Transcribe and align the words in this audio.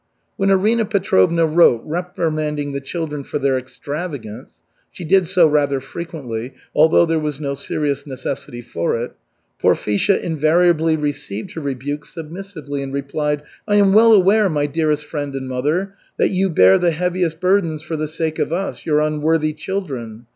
When 0.35 0.49
Arina 0.49 0.85
Petrovna 0.85 1.45
wrote 1.45 1.83
reprimanding 1.85 2.71
the 2.71 2.81
children 2.81 3.23
for 3.23 3.37
their 3.37 3.55
extravagance 3.55 4.63
she 4.89 5.05
did 5.05 5.27
so 5.27 5.45
rather 5.47 5.79
frequently, 5.79 6.55
although 6.73 7.05
there 7.05 7.19
was 7.19 7.39
no 7.39 7.53
serious 7.53 8.07
necessity 8.07 8.63
for 8.63 8.99
it 8.99 9.13
Porfisha 9.61 10.19
invariably 10.19 10.95
received 10.95 11.51
her 11.51 11.61
rebuke 11.61 12.03
submissively 12.05 12.81
and 12.81 12.91
replied: 12.93 13.43
"I 13.67 13.75
am 13.75 13.93
well 13.93 14.11
aware, 14.11 14.49
my 14.49 14.65
dearest 14.65 15.05
friend 15.05 15.35
and 15.35 15.47
mother, 15.47 15.93
that 16.17 16.31
you 16.31 16.49
bear 16.49 16.79
the 16.79 16.89
heaviest 16.89 17.39
burdens 17.39 17.83
for 17.83 17.95
the 17.95 18.07
sake 18.07 18.39
of 18.39 18.51
us, 18.51 18.87
your 18.87 19.01
unworthy 19.01 19.53
children. 19.53 20.25